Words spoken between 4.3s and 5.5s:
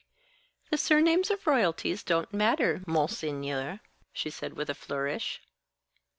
said, with a flourish.